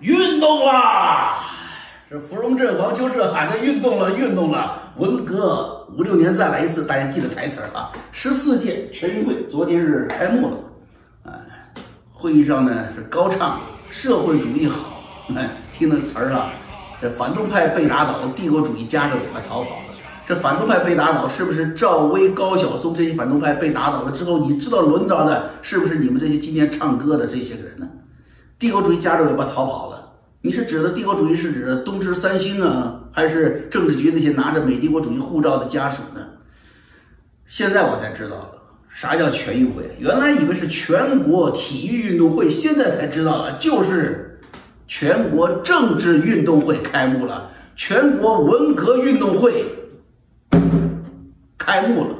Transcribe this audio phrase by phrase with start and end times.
[0.00, 1.38] 运动啦！
[2.10, 4.92] 这芙蓉镇王秋社喊的运动了，运动了！
[4.98, 7.90] 文革五六年再来一次，大家记得台词啊！
[8.12, 10.56] 十四届全运会昨天是开幕了，
[11.24, 11.32] 哎，
[12.12, 13.58] 会议上呢是高唱
[13.88, 15.02] 社会主义好，
[15.34, 16.52] 哎，听那词儿啊，
[17.00, 19.84] 这反动派被打倒，帝国主义夹着尾巴逃跑了。
[20.26, 27.88] 这反动派被打倒，是不是赵薇、高晓松这些反动派被打倒了之后，你知道轮到的是不是你们这些今天唱歌的这些个人呢？
[28.64, 30.10] 帝国主义夹着尾巴逃跑了。
[30.40, 36.26] 你是指的帝国主义是指东芝、三星啊，还是政治局那些拿着美帝国主义护照的家属呢？
[37.44, 38.52] 现在我才知道了
[38.88, 44.40] 啥叫全运会，原来以为是全国体育运动会，现在才知道了，就是
[44.86, 49.62] 全国政治运动会开幕了，全国文革运动会
[51.58, 52.16] 开幕了。